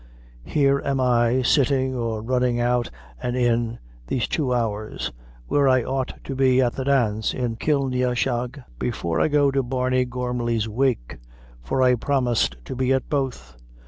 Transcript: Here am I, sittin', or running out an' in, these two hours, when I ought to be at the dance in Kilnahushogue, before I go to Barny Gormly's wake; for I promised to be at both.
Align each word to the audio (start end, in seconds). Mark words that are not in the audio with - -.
Here 0.47 0.81
am 0.83 0.99
I, 0.99 1.43
sittin', 1.43 1.93
or 1.93 2.23
running 2.23 2.59
out 2.59 2.89
an' 3.21 3.35
in, 3.35 3.77
these 4.07 4.27
two 4.27 4.51
hours, 4.51 5.11
when 5.45 5.67
I 5.67 5.83
ought 5.83 6.11
to 6.23 6.33
be 6.33 6.59
at 6.59 6.73
the 6.73 6.83
dance 6.85 7.35
in 7.35 7.55
Kilnahushogue, 7.57 8.57
before 8.79 9.21
I 9.21 9.27
go 9.27 9.51
to 9.51 9.61
Barny 9.61 10.05
Gormly's 10.07 10.67
wake; 10.67 11.17
for 11.61 11.83
I 11.83 11.93
promised 11.93 12.55
to 12.65 12.75
be 12.75 12.91
at 12.91 13.09
both. 13.11 13.55